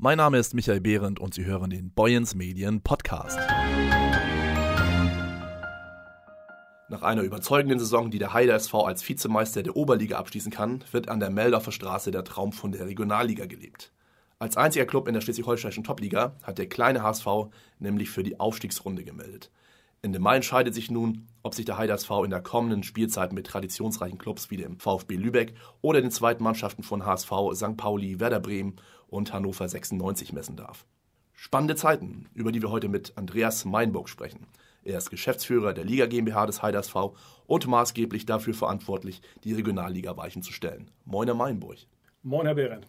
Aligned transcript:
Mein 0.00 0.18
Name 0.18 0.38
ist 0.38 0.54
Michael 0.54 0.80
Behrendt 0.80 1.18
und 1.18 1.34
Sie 1.34 1.44
hören 1.44 1.70
den 1.70 1.90
Boyens 1.90 2.36
Medien 2.36 2.82
Podcast. 2.82 3.36
Nach 6.88 7.02
einer 7.02 7.22
überzeugenden 7.22 7.80
Saison, 7.80 8.08
die 8.08 8.20
der 8.20 8.32
Heider 8.32 8.54
SV 8.54 8.84
als 8.84 9.08
Vizemeister 9.08 9.64
der 9.64 9.74
Oberliga 9.74 10.16
abschließen 10.16 10.52
kann, 10.52 10.84
wird 10.92 11.08
an 11.08 11.18
der 11.18 11.30
Meldorfer 11.30 11.72
Straße 11.72 12.12
der 12.12 12.22
Traum 12.22 12.52
von 12.52 12.70
der 12.70 12.86
Regionalliga 12.86 13.46
gelebt. 13.46 13.90
Als 14.38 14.56
einziger 14.56 14.86
Club 14.86 15.08
in 15.08 15.14
der 15.14 15.20
schleswig-holsteinischen 15.20 15.82
Topliga 15.82 16.36
hat 16.44 16.58
der 16.58 16.68
kleine 16.68 17.02
HSV 17.02 17.26
nämlich 17.80 18.08
für 18.08 18.22
die 18.22 18.38
Aufstiegsrunde 18.38 19.02
gemeldet. 19.02 19.50
Ende 20.00 20.20
Mai 20.20 20.36
entscheidet 20.36 20.74
sich 20.74 20.92
nun, 20.92 21.26
ob 21.42 21.54
sich 21.54 21.64
der 21.64 21.76
Heider 21.76 21.94
SV 21.94 22.22
in 22.22 22.30
der 22.30 22.40
kommenden 22.40 22.84
Spielzeit 22.84 23.32
mit 23.32 23.48
traditionsreichen 23.48 24.18
Clubs 24.18 24.48
wie 24.48 24.56
dem 24.56 24.78
VfB 24.78 25.16
Lübeck 25.16 25.54
oder 25.80 26.00
den 26.00 26.12
zweiten 26.12 26.44
Mannschaften 26.44 26.84
von 26.84 27.04
HSV, 27.04 27.32
St. 27.54 27.76
Pauli, 27.76 28.20
Werder 28.20 28.38
Bremen 28.38 28.76
und 29.08 29.32
Hannover 29.32 29.68
96 29.68 30.32
messen 30.32 30.54
darf. 30.54 30.86
Spannende 31.32 31.74
Zeiten, 31.74 32.26
über 32.32 32.52
die 32.52 32.62
wir 32.62 32.70
heute 32.70 32.88
mit 32.88 33.16
Andreas 33.16 33.64
Meinburg 33.64 34.08
sprechen. 34.08 34.46
Er 34.84 34.98
ist 34.98 35.10
Geschäftsführer 35.10 35.72
der 35.72 35.84
Liga 35.84 36.06
GmbH 36.06 36.46
des 36.46 36.62
Heiders 36.62 36.88
V 36.88 37.16
und 37.46 37.66
maßgeblich 37.66 38.24
dafür 38.24 38.54
verantwortlich, 38.54 39.20
die 39.42 39.52
Regionalliga 39.52 40.16
Weichen 40.16 40.42
zu 40.42 40.52
stellen. 40.52 40.92
Moin, 41.04 41.26
Herr 41.26 41.34
Meinburg. 41.34 41.78
Moin, 42.22 42.46
Herr 42.46 42.54
Behrendt. 42.54 42.86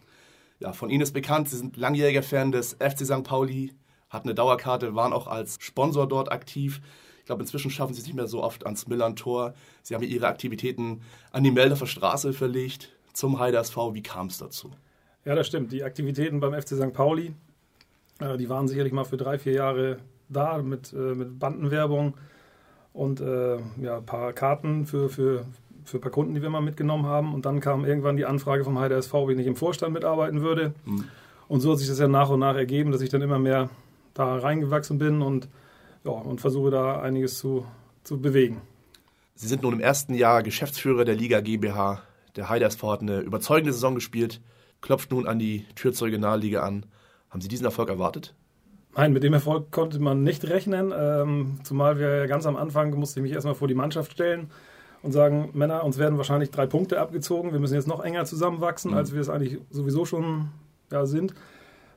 Ja, 0.60 0.72
von 0.72 0.90
Ihnen 0.90 1.02
ist 1.02 1.12
bekannt, 1.12 1.48
Sie 1.48 1.56
sind 1.56 1.76
langjähriger 1.76 2.22
Fan 2.22 2.52
des 2.52 2.74
FC 2.74 3.04
St. 3.04 3.24
Pauli, 3.24 3.72
hatten 4.10 4.28
eine 4.28 4.34
Dauerkarte, 4.34 4.94
waren 4.94 5.12
auch 5.12 5.26
als 5.26 5.58
Sponsor 5.60 6.06
dort 6.06 6.30
aktiv. 6.30 6.80
Ich 7.20 7.26
glaube, 7.26 7.42
inzwischen 7.42 7.70
schaffen 7.70 7.94
Sie 7.94 8.00
es 8.00 8.06
nicht 8.06 8.16
mehr 8.16 8.26
so 8.26 8.42
oft 8.42 8.66
ans 8.66 8.88
Millern-Tor. 8.88 9.54
Sie 9.82 9.94
haben 9.94 10.02
Ihre 10.02 10.26
Aktivitäten 10.26 11.02
an 11.30 11.44
die 11.44 11.52
Meldorfer 11.52 11.86
Straße 11.86 12.32
verlegt 12.32 12.90
zum 13.12 13.38
Heiders 13.38 13.70
V. 13.70 13.94
Wie 13.94 14.02
kam 14.02 14.26
es 14.26 14.38
dazu? 14.38 14.70
Ja, 15.24 15.34
das 15.34 15.46
stimmt. 15.46 15.72
Die 15.72 15.84
Aktivitäten 15.84 16.40
beim 16.40 16.54
FC 16.54 16.70
St. 16.70 16.92
Pauli, 16.92 17.34
äh, 18.18 18.36
die 18.36 18.48
waren 18.48 18.68
sicherlich 18.68 18.92
mal 18.92 19.04
für 19.04 19.16
drei, 19.16 19.38
vier 19.38 19.52
Jahre 19.52 19.98
da 20.28 20.58
mit, 20.58 20.92
äh, 20.92 21.14
mit 21.14 21.38
Bandenwerbung 21.38 22.14
und 22.92 23.20
äh, 23.20 23.58
ja, 23.80 23.98
ein 23.98 24.06
paar 24.06 24.32
Karten 24.32 24.86
für, 24.86 25.08
für, 25.08 25.44
für 25.84 25.98
ein 25.98 26.00
paar 26.00 26.10
Kunden, 26.10 26.34
die 26.34 26.42
wir 26.42 26.50
mal 26.50 26.60
mitgenommen 26.60 27.06
haben. 27.06 27.34
Und 27.34 27.46
dann 27.46 27.60
kam 27.60 27.84
irgendwann 27.84 28.16
die 28.16 28.26
Anfrage 28.26 28.64
vom 28.64 28.78
Heider 28.78 28.96
SV, 28.96 29.24
ob 29.24 29.30
ich 29.30 29.36
nicht 29.36 29.46
im 29.46 29.56
Vorstand 29.56 29.92
mitarbeiten 29.92 30.40
würde. 30.42 30.74
Mhm. 30.84 31.04
Und 31.48 31.60
so 31.60 31.72
hat 31.72 31.78
sich 31.78 31.88
das 31.88 31.98
ja 31.98 32.08
nach 32.08 32.30
und 32.30 32.40
nach 32.40 32.56
ergeben, 32.56 32.92
dass 32.92 33.00
ich 33.00 33.10
dann 33.10 33.22
immer 33.22 33.38
mehr 33.38 33.70
da 34.14 34.36
reingewachsen 34.36 34.98
bin 34.98 35.22
und, 35.22 35.48
ja, 36.04 36.12
und 36.12 36.40
versuche 36.40 36.70
da 36.70 37.00
einiges 37.00 37.38
zu, 37.38 37.66
zu 38.02 38.20
bewegen. 38.20 38.60
Sie 39.34 39.48
sind 39.48 39.62
nun 39.62 39.74
im 39.74 39.80
ersten 39.80 40.14
Jahr 40.14 40.42
Geschäftsführer 40.42 41.04
der 41.04 41.14
Liga 41.14 41.40
GmbH. 41.40 42.02
Der 42.36 42.48
Heider 42.48 42.66
SV 42.66 42.92
hat 42.92 43.00
eine 43.00 43.20
überzeugende 43.20 43.72
Saison 43.72 43.94
gespielt, 43.94 44.40
klopft 44.80 45.10
nun 45.10 45.26
an 45.26 45.38
die 45.38 45.64
Tür 45.74 45.92
zur 45.92 46.06
Regionalliga 46.06 46.62
an. 46.62 46.86
Haben 47.30 47.40
Sie 47.40 47.48
diesen 47.48 47.64
Erfolg 47.64 47.88
erwartet? 47.88 48.34
Nein, 48.96 49.12
mit 49.12 49.22
dem 49.22 49.32
Erfolg 49.32 49.70
konnte 49.70 50.00
man 50.00 50.24
nicht 50.24 50.48
rechnen, 50.48 50.92
ähm, 50.96 51.60
zumal 51.62 51.98
wir 51.98 52.26
ganz 52.26 52.44
am 52.44 52.56
Anfang 52.56 52.90
musste 52.98 53.20
ich 53.20 53.22
mich 53.22 53.32
erstmal 53.32 53.54
vor 53.54 53.68
die 53.68 53.74
Mannschaft 53.74 54.12
stellen 54.12 54.50
und 55.02 55.12
sagen, 55.12 55.50
Männer, 55.54 55.84
uns 55.84 55.96
werden 55.96 56.18
wahrscheinlich 56.18 56.50
drei 56.50 56.66
Punkte 56.66 57.00
abgezogen, 57.00 57.52
wir 57.52 57.60
müssen 57.60 57.74
jetzt 57.74 57.86
noch 57.86 58.04
enger 58.04 58.24
zusammenwachsen, 58.24 58.90
mhm. 58.90 58.96
als 58.96 59.14
wir 59.14 59.20
es 59.20 59.28
eigentlich 59.28 59.58
sowieso 59.70 60.04
schon 60.04 60.50
ja, 60.90 61.06
sind. 61.06 61.34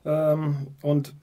Ähm, 0.05 0.67
und 0.81 1.15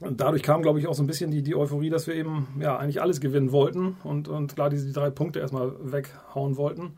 dadurch 0.00 0.42
kam, 0.42 0.62
glaube 0.62 0.80
ich, 0.80 0.86
auch 0.86 0.94
so 0.94 1.02
ein 1.02 1.06
bisschen 1.06 1.30
die, 1.30 1.42
die 1.42 1.54
Euphorie, 1.54 1.90
dass 1.90 2.06
wir 2.06 2.14
eben 2.14 2.48
ja 2.58 2.76
eigentlich 2.76 3.02
alles 3.02 3.20
gewinnen 3.20 3.52
wollten 3.52 3.96
und, 4.02 4.28
und 4.28 4.54
klar 4.54 4.70
diese 4.70 4.92
drei 4.92 5.10
Punkte 5.10 5.40
erstmal 5.40 5.74
weghauen 5.80 6.56
wollten. 6.56 6.96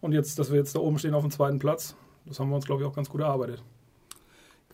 Und 0.00 0.12
jetzt, 0.12 0.38
dass 0.38 0.50
wir 0.50 0.58
jetzt 0.58 0.74
da 0.74 0.80
oben 0.80 0.98
stehen 0.98 1.14
auf 1.14 1.22
dem 1.22 1.30
zweiten 1.30 1.58
Platz, 1.58 1.96
das 2.24 2.38
haben 2.38 2.48
wir 2.48 2.56
uns, 2.56 2.66
glaube 2.66 2.82
ich, 2.82 2.88
auch 2.88 2.94
ganz 2.94 3.08
gut 3.08 3.20
erarbeitet. 3.20 3.62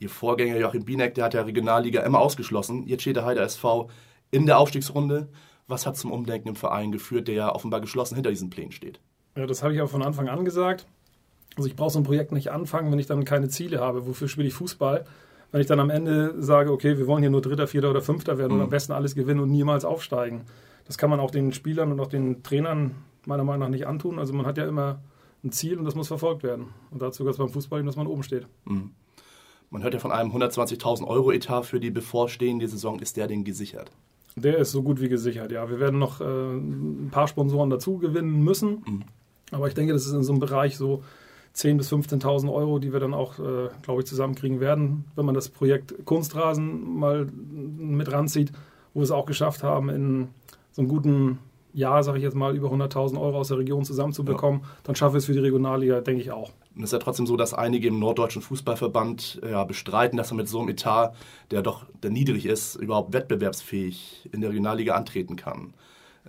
Ihr 0.00 0.10
Vorgänger 0.10 0.58
Joachim 0.58 0.84
Bienek, 0.84 1.14
der 1.14 1.24
hat 1.24 1.34
ja 1.34 1.42
Regionalliga 1.42 2.02
immer 2.02 2.18
ausgeschlossen. 2.18 2.86
Jetzt 2.86 3.02
steht 3.02 3.16
der 3.16 3.24
Heider 3.24 3.42
SV 3.42 3.88
in 4.30 4.46
der 4.46 4.58
Aufstiegsrunde. 4.58 5.28
Was 5.68 5.86
hat 5.86 5.96
zum 5.96 6.10
Umdenken 6.10 6.48
im 6.48 6.56
Verein 6.56 6.90
geführt, 6.90 7.28
der 7.28 7.34
ja 7.34 7.54
offenbar 7.54 7.80
geschlossen 7.80 8.16
hinter 8.16 8.30
diesen 8.30 8.50
Plänen 8.50 8.72
steht? 8.72 9.00
Ja, 9.36 9.46
das 9.46 9.62
habe 9.62 9.74
ich 9.74 9.80
auch 9.80 9.88
von 9.88 10.02
Anfang 10.02 10.28
an 10.28 10.44
gesagt. 10.44 10.86
Also 11.56 11.68
ich 11.68 11.76
brauche 11.76 11.90
so 11.90 12.00
ein 12.00 12.04
Projekt 12.04 12.32
nicht 12.32 12.50
anfangen, 12.50 12.90
wenn 12.90 12.98
ich 12.98 13.06
dann 13.06 13.24
keine 13.24 13.48
Ziele 13.48 13.80
habe. 13.80 14.06
Wofür 14.06 14.28
spiele 14.28 14.48
ich 14.48 14.54
Fußball? 14.54 15.04
Wenn 15.52 15.60
ich 15.60 15.66
dann 15.66 15.80
am 15.80 15.90
Ende 15.90 16.34
sage, 16.42 16.72
okay, 16.72 16.98
wir 16.98 17.06
wollen 17.06 17.22
hier 17.22 17.30
nur 17.30 17.42
Dritter, 17.42 17.66
Vierter 17.66 17.90
oder 17.90 18.00
Fünfter 18.00 18.38
werden 18.38 18.52
mhm. 18.52 18.58
und 18.58 18.64
am 18.64 18.70
besten 18.70 18.92
alles 18.92 19.14
gewinnen 19.14 19.40
und 19.40 19.50
niemals 19.50 19.84
aufsteigen. 19.84 20.46
Das 20.86 20.98
kann 20.98 21.10
man 21.10 21.20
auch 21.20 21.30
den 21.30 21.52
Spielern 21.52 21.92
und 21.92 22.00
auch 22.00 22.08
den 22.08 22.42
Trainern 22.42 22.96
meiner 23.26 23.44
Meinung 23.44 23.60
nach 23.60 23.68
nicht 23.68 23.86
antun. 23.86 24.18
Also 24.18 24.32
man 24.32 24.46
hat 24.46 24.58
ja 24.58 24.66
immer 24.66 25.00
ein 25.44 25.52
Ziel 25.52 25.78
und 25.78 25.84
das 25.84 25.94
muss 25.94 26.08
verfolgt 26.08 26.42
werden. 26.42 26.68
Und 26.90 27.02
dazu 27.02 27.22
gehört 27.22 27.34
es 27.34 27.38
beim 27.38 27.50
Fußball 27.50 27.80
eben, 27.80 27.86
dass 27.86 27.96
man 27.96 28.06
oben 28.06 28.22
steht. 28.22 28.46
Mhm. 28.64 28.90
Man 29.70 29.82
hört 29.82 29.94
ja 29.94 30.00
von 30.00 30.12
einem 30.12 30.30
120.000 30.32 31.06
Euro 31.06 31.32
Etat 31.32 31.62
für 31.62 31.80
die 31.80 31.90
bevorstehende 31.90 32.66
Saison. 32.66 32.98
Ist 32.98 33.16
der 33.16 33.26
denn 33.26 33.44
gesichert? 33.44 33.90
Der 34.36 34.58
ist 34.58 34.72
so 34.72 34.82
gut 34.82 35.00
wie 35.00 35.08
gesichert, 35.08 35.52
ja. 35.52 35.68
Wir 35.68 35.80
werden 35.80 35.98
noch 35.98 36.20
äh, 36.20 36.24
ein 36.24 37.08
paar 37.10 37.28
Sponsoren 37.28 37.70
dazu 37.70 37.98
gewinnen 37.98 38.42
müssen. 38.42 38.82
Mhm. 38.86 39.02
Aber 39.50 39.68
ich 39.68 39.74
denke, 39.74 39.92
das 39.92 40.06
ist 40.06 40.12
in 40.12 40.22
so 40.22 40.32
einem 40.32 40.40
Bereich 40.40 40.76
so 40.76 41.02
10.000 41.54 41.76
bis 41.76 41.92
15.000 41.92 42.52
Euro, 42.52 42.78
die 42.78 42.92
wir 42.92 43.00
dann 43.00 43.14
auch, 43.14 43.38
äh, 43.38 43.68
glaube 43.82 44.00
ich, 44.00 44.06
zusammenkriegen 44.06 44.60
werden, 44.60 45.04
wenn 45.14 45.26
man 45.26 45.34
das 45.34 45.48
Projekt 45.48 46.04
Kunstrasen 46.04 46.98
mal 46.98 47.26
mit 47.26 48.10
ranzieht, 48.10 48.52
wo 48.94 49.00
wir 49.00 49.04
es 49.04 49.10
auch 49.10 49.26
geschafft 49.26 49.62
haben, 49.62 49.88
in 49.88 50.28
so 50.70 50.82
einem 50.82 50.88
guten 50.88 51.38
Jahr, 51.74 52.02
sage 52.02 52.18
ich 52.18 52.24
jetzt 52.24 52.34
mal, 52.34 52.54
über 52.54 52.70
100.000 52.70 53.20
Euro 53.20 53.38
aus 53.38 53.48
der 53.48 53.58
Region 53.58 53.84
zusammenzubekommen, 53.84 54.60
ja. 54.60 54.68
dann 54.84 54.94
schaffen 54.94 55.14
wir 55.14 55.18
es 55.18 55.26
für 55.26 55.32
die 55.32 55.38
Regionalliga, 55.38 56.00
denke 56.00 56.22
ich 56.22 56.30
auch. 56.30 56.50
Und 56.74 56.82
es 56.82 56.88
ist 56.88 56.92
ja 56.92 56.98
trotzdem 56.98 57.26
so, 57.26 57.36
dass 57.36 57.54
einige 57.54 57.88
im 57.88 57.98
Norddeutschen 57.98 58.42
Fußballverband 58.42 59.40
ja, 59.42 59.64
bestreiten, 59.64 60.16
dass 60.16 60.30
man 60.30 60.38
mit 60.38 60.48
so 60.48 60.60
einem 60.60 60.70
Etat, 60.70 61.12
der 61.50 61.62
doch 61.62 61.84
der 62.02 62.10
niedrig 62.10 62.46
ist, 62.46 62.76
überhaupt 62.76 63.12
wettbewerbsfähig 63.12 64.28
in 64.32 64.40
der 64.40 64.50
Regionalliga 64.50 64.94
antreten 64.94 65.36
kann. 65.36 65.74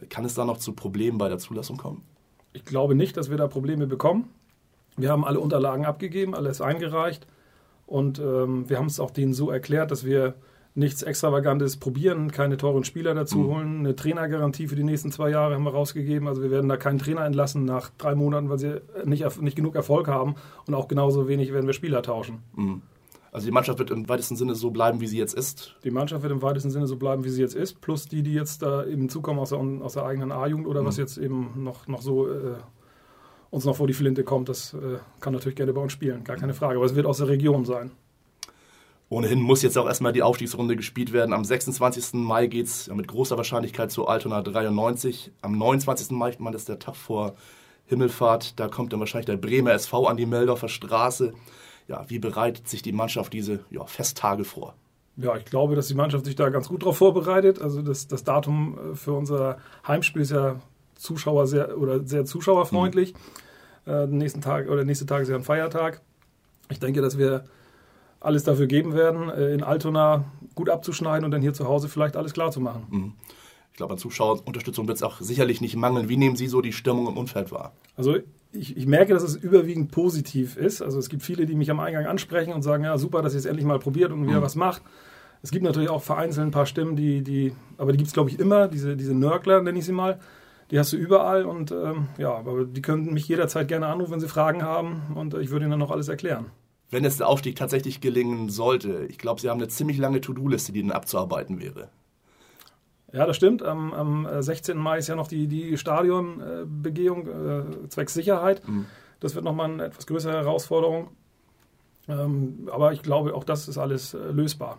Kann 0.09 0.25
es 0.25 0.33
da 0.33 0.43
noch 0.43 0.57
zu 0.57 0.73
Problemen 0.73 1.17
bei 1.17 1.29
der 1.29 1.37
Zulassung 1.37 1.77
kommen? 1.77 2.03
Ich 2.51 2.65
glaube 2.65 2.95
nicht, 2.95 3.15
dass 3.15 3.29
wir 3.29 3.37
da 3.37 3.47
Probleme 3.47 3.87
bekommen. 3.87 4.29
Wir 4.97 5.09
haben 5.09 5.25
alle 5.25 5.39
Unterlagen 5.39 5.85
abgegeben, 5.85 6.35
alles 6.35 6.61
eingereicht 6.61 7.27
und 7.85 8.19
ähm, 8.19 8.69
wir 8.69 8.77
haben 8.77 8.87
es 8.87 8.99
auch 8.99 9.11
denen 9.11 9.33
so 9.33 9.49
erklärt, 9.49 9.91
dass 9.91 10.05
wir 10.05 10.35
nichts 10.75 11.03
Extravagantes 11.03 11.77
probieren, 11.77 12.31
keine 12.31 12.57
teuren 12.57 12.83
Spieler 12.83 13.13
dazu 13.13 13.39
mhm. 13.39 13.47
holen. 13.47 13.79
Eine 13.79 13.95
Trainergarantie 13.95 14.67
für 14.67 14.75
die 14.75 14.83
nächsten 14.83 15.11
zwei 15.11 15.29
Jahre 15.29 15.53
haben 15.53 15.63
wir 15.63 15.71
rausgegeben. 15.73 16.27
Also 16.27 16.41
wir 16.41 16.49
werden 16.49 16.67
da 16.67 16.77
keinen 16.77 16.97
Trainer 16.97 17.25
entlassen 17.25 17.65
nach 17.65 17.91
drei 17.97 18.15
Monaten, 18.15 18.49
weil 18.49 18.57
sie 18.57 18.81
nicht, 19.05 19.41
nicht 19.41 19.55
genug 19.55 19.75
Erfolg 19.75 20.07
haben. 20.07 20.35
Und 20.65 20.73
auch 20.73 20.87
genauso 20.87 21.27
wenig 21.27 21.53
werden 21.53 21.67
wir 21.67 21.73
Spieler 21.73 22.01
tauschen. 22.01 22.39
Mhm. 22.55 22.81
Also 23.31 23.45
die 23.45 23.51
Mannschaft 23.51 23.79
wird 23.79 23.89
im 23.89 24.07
weitesten 24.09 24.35
Sinne 24.35 24.53
so 24.53 24.71
bleiben, 24.71 24.99
wie 24.99 25.07
sie 25.07 25.17
jetzt 25.17 25.33
ist? 25.33 25.75
Die 25.83 25.91
Mannschaft 25.91 26.21
wird 26.21 26.31
im 26.31 26.41
weitesten 26.41 26.69
Sinne 26.69 26.85
so 26.85 26.97
bleiben, 26.97 27.23
wie 27.23 27.29
sie 27.29 27.41
jetzt 27.41 27.55
ist. 27.55 27.81
Plus 27.81 28.07
die, 28.07 28.21
die 28.21 28.33
jetzt 28.33 28.61
da 28.61 28.85
eben 28.85 29.09
zukommen 29.09 29.39
aus 29.39 29.49
der, 29.49 29.59
aus 29.59 29.93
der 29.93 30.05
eigenen 30.05 30.31
A-Jugend 30.31 30.67
oder 30.67 30.81
mhm. 30.81 30.85
was 30.85 30.97
jetzt 30.97 31.17
eben 31.17 31.63
noch, 31.63 31.87
noch 31.87 32.01
so... 32.01 32.27
Äh, 32.29 32.55
uns 33.53 33.65
noch 33.65 33.75
vor 33.75 33.85
die 33.85 33.93
Flinte 33.93 34.23
kommt, 34.23 34.49
das 34.49 34.73
äh, 34.73 34.97
kann 35.19 35.31
natürlich 35.33 35.55
gerne 35.55 35.73
bei 35.73 35.81
uns 35.81 35.91
spielen, 35.91 36.23
gar 36.23 36.37
keine 36.37 36.55
Frage. 36.55 36.77
Aber 36.77 36.85
es 36.85 36.95
wird 36.95 37.05
aus 37.05 37.17
der 37.17 37.27
Region 37.27 37.65
sein. 37.65 37.91
Ohnehin 39.09 39.39
muss 39.39 39.61
jetzt 39.61 39.77
auch 39.77 39.85
erstmal 39.85 40.11
die 40.11 40.23
Aufstiegsrunde 40.23 40.75
gespielt 40.75 41.13
werden. 41.13 41.33
Am 41.33 41.45
26. 41.45 42.13
Mai 42.13 42.47
geht 42.47 42.65
es 42.65 42.87
mit 42.87 43.07
großer 43.07 43.37
Wahrscheinlichkeit 43.37 43.91
zu 43.91 44.07
Altona 44.07 44.41
93. 44.41 45.31
Am 45.43 45.55
29. 45.55 46.09
Mai, 46.11 46.29
ich 46.31 46.39
meine, 46.39 46.53
das 46.53 46.63
ist 46.63 46.69
der 46.69 46.79
Tag 46.79 46.95
vor 46.95 47.35
Himmelfahrt. 47.85 48.59
Da 48.59 48.69
kommt 48.69 48.91
dann 48.91 48.99
wahrscheinlich 48.99 49.27
der 49.27 49.37
Bremer 49.37 49.73
SV 49.73 50.07
an 50.07 50.17
die 50.17 50.25
Meldorfer 50.25 50.67
Straße. 50.67 51.33
Ja, 51.87 52.05
wie 52.07 52.17
bereitet 52.17 52.67
sich 52.67 52.81
die 52.81 52.91
Mannschaft 52.91 53.33
diese 53.33 53.59
ja, 53.69 53.85
Festtage 53.85 54.45
vor? 54.45 54.73
Ja, 55.15 55.35
ich 55.37 55.45
glaube, 55.45 55.75
dass 55.75 55.89
die 55.89 55.93
Mannschaft 55.93 56.25
sich 56.25 56.35
da 56.35 56.49
ganz 56.49 56.69
gut 56.69 56.81
darauf 56.81 56.97
vorbereitet. 56.97 57.61
Also 57.61 57.83
das, 57.83 58.07
das 58.07 58.23
Datum 58.23 58.79
äh, 58.93 58.95
für 58.95 59.13
unser 59.13 59.57
Heimspiel 59.87 60.23
ist 60.23 60.31
ja 60.31 60.59
Zuschauer 61.03 61.47
sehr 61.47 61.77
oder 61.77 62.05
sehr 62.05 62.25
zuschauerfreundlich. 62.25 63.13
Mhm. 63.85 63.91
Äh, 63.91 64.07
nächsten 64.07 64.41
Tag 64.41 64.69
oder 64.69 64.85
nächste 64.85 65.05
Tag 65.05 65.21
ist 65.21 65.29
ja 65.29 65.35
ein 65.35 65.43
Feiertag. 65.43 66.01
Ich 66.69 66.79
denke, 66.79 67.01
dass 67.01 67.17
wir 67.17 67.43
alles 68.21 68.43
dafür 68.45 68.67
geben 68.67 68.93
werden, 68.93 69.29
äh, 69.29 69.53
in 69.53 69.63
Altona 69.63 70.23
gut 70.55 70.69
abzuschneiden 70.69 71.25
und 71.25 71.31
dann 71.31 71.41
hier 71.41 71.53
zu 71.53 71.67
Hause 71.67 71.89
vielleicht 71.89 72.15
alles 72.15 72.33
klar 72.33 72.51
zu 72.51 72.61
machen. 72.61 72.87
Mhm. 72.89 73.13
Ich 73.71 73.77
glaube, 73.77 73.93
an 73.93 73.99
Zuschauerunterstützung 73.99 74.87
wird 74.87 74.97
es 74.97 75.03
auch 75.03 75.19
sicherlich 75.19 75.59
nicht 75.59 75.75
mangeln. 75.75 76.07
Wie 76.07 76.15
nehmen 76.15 76.35
Sie 76.35 76.47
so 76.47 76.61
die 76.61 76.73
Stimmung 76.73 77.07
im 77.07 77.17
Umfeld 77.17 77.51
wahr? 77.51 77.73
Also 77.97 78.17
ich, 78.53 78.77
ich, 78.77 78.85
merke, 78.85 79.13
dass 79.13 79.23
es 79.23 79.35
überwiegend 79.35 79.91
positiv 79.91 80.57
ist. 80.57 80.81
Also 80.81 80.99
es 80.99 81.09
gibt 81.09 81.23
viele, 81.23 81.47
die 81.47 81.55
mich 81.55 81.71
am 81.71 81.79
Eingang 81.79 82.05
ansprechen 82.05 82.53
und 82.53 82.61
sagen, 82.61 82.83
ja 82.83 82.97
super, 82.99 83.23
dass 83.23 83.33
ihr 83.33 83.39
es 83.39 83.45
endlich 83.45 83.65
mal 83.65 83.79
probiert 83.79 84.11
und 84.11 84.27
wieder 84.27 84.39
mhm. 84.39 84.43
was 84.43 84.55
macht. 84.55 84.83
Es 85.41 85.51
gibt 85.51 85.65
natürlich 85.65 85.89
auch 85.89 86.03
vereinzelt 86.03 86.47
ein 86.47 86.51
paar 86.51 86.67
Stimmen, 86.67 86.95
die, 86.95 87.21
die 87.21 87.53
aber 87.77 87.91
die 87.91 87.97
gibt 87.97 88.07
es 88.07 88.13
glaube 88.13 88.29
ich 88.29 88.39
immer, 88.39 88.67
diese, 88.67 88.95
diese 88.95 89.13
Nörgler 89.13 89.61
nenne 89.61 89.79
ich 89.79 89.85
sie 89.85 89.91
mal. 89.91 90.19
Die 90.73 90.79
hast 90.79 90.91
du 90.91 90.97
überall 90.97 91.45
und 91.45 91.71
ähm, 91.71 92.09
ja, 92.17 92.33
aber 92.33 92.65
die 92.65 92.81
können 92.81 93.13
mich 93.13 93.27
jederzeit 93.29 93.69
gerne 93.69 93.87
anrufen, 93.87 94.11
wenn 94.11 94.19
sie 94.19 94.27
Fragen 94.27 94.61
haben 94.63 95.13
und 95.15 95.33
ich 95.35 95.51
würde 95.51 95.63
ihnen 95.63 95.71
dann 95.71 95.79
noch 95.79 95.91
alles 95.91 96.09
erklären 96.09 96.47
wenn 96.93 97.03
es 97.05 97.17
der 97.17 97.27
Aufstieg 97.27 97.55
tatsächlich 97.55 97.99
gelingen 97.99 98.49
sollte, 98.49 99.05
ich 99.09 99.17
glaube, 99.17 99.41
Sie 99.41 99.49
haben 99.49 99.59
eine 99.59 99.67
ziemlich 99.67 99.97
lange 99.97 100.21
To-Do-Liste, 100.21 100.71
die 100.71 100.81
dann 100.83 100.91
abzuarbeiten 100.91 101.59
wäre. 101.59 101.89
Ja, 103.11 103.25
das 103.25 103.35
stimmt. 103.35 103.63
Am, 103.63 103.93
am 103.93 104.27
16. 104.41 104.77
Äh, 104.77 104.79
Mai 104.79 104.97
ist 104.99 105.07
ja 105.07 105.15
noch 105.15 105.27
die, 105.27 105.47
die 105.47 105.77
Stadionbegehung 105.77 107.27
äh, 107.27 107.89
zwecks 107.89 108.13
Sicherheit. 108.13 108.67
Mhm. 108.67 108.85
Das 109.19 109.35
wird 109.35 109.43
nochmal 109.43 109.71
eine 109.71 109.85
etwas 109.85 110.07
größere 110.07 110.33
Herausforderung. 110.33 111.09
Ähm, 112.07 112.69
aber 112.71 112.93
ich 112.93 113.01
glaube, 113.01 113.33
auch 113.33 113.43
das 113.43 113.67
ist 113.67 113.77
alles 113.77 114.13
äh, 114.13 114.17
lösbar. 114.31 114.77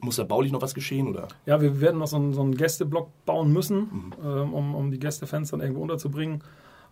Muss 0.00 0.16
da 0.16 0.24
baulich 0.24 0.52
noch 0.52 0.62
was 0.62 0.74
geschehen, 0.74 1.08
oder? 1.08 1.28
Ja, 1.46 1.60
wir 1.60 1.80
werden 1.80 1.98
noch 1.98 2.06
so 2.06 2.16
einen, 2.16 2.32
so 2.32 2.40
einen 2.40 2.54
Gästeblock 2.54 3.10
bauen 3.26 3.52
müssen, 3.52 3.78
mhm. 3.78 4.12
ähm, 4.24 4.54
um, 4.54 4.74
um 4.74 4.90
die 4.90 4.98
Gästefans 4.98 5.50
dann 5.50 5.60
irgendwo 5.60 5.82
unterzubringen. 5.82 6.42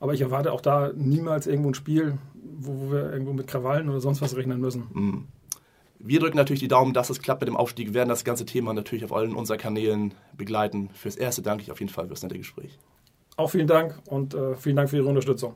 Aber 0.01 0.15
ich 0.15 0.21
erwarte 0.21 0.53
auch 0.53 0.61
da 0.61 0.93
niemals 0.95 1.47
irgendwo 1.47 1.71
ein 1.71 1.75
Spiel, 1.75 2.19
wo, 2.35 2.81
wo 2.81 2.93
wir 2.93 3.13
irgendwo 3.13 3.33
mit 3.33 3.47
Krawallen 3.47 3.89
oder 3.89 4.01
sonst 4.01 4.21
was 4.21 4.37
rechnen 4.37 4.61
müssen. 4.61 4.87
Mhm. 4.93 5.25
Wir 6.01 6.21
drücken 6.21 6.37
natürlich 6.37 6.61
die 6.61 6.69
Daumen, 6.69 6.93
dass 6.93 7.11
es 7.11 7.21
klappt 7.21 7.41
mit 7.41 7.49
dem 7.49 7.57
Aufstieg. 7.57 7.89
Wir 7.89 7.95
werden 7.95 8.09
das 8.09 8.25
ganze 8.25 8.47
Thema 8.47 8.73
natürlich 8.73 9.05
auf 9.05 9.13
allen 9.13 9.35
unseren 9.35 9.59
Kanälen 9.59 10.15
begleiten. 10.37 10.91
Fürs 10.95 11.17
Erste 11.17 11.43
danke 11.43 11.65
ich 11.65 11.73
auf 11.73 11.81
jeden 11.81 11.91
Fall 11.91 12.05
für 12.05 12.11
das 12.11 12.23
nette 12.23 12.39
Gespräch. 12.39 12.79
Auch 13.37 13.51
vielen 13.51 13.67
Dank 13.67 14.01
und 14.07 14.35
äh, 14.35 14.55
vielen 14.55 14.77
Dank 14.77 14.91
für 14.91 14.97
Ihre 14.97 15.09
Unterstützung. 15.09 15.55